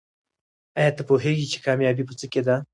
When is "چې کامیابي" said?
1.51-2.03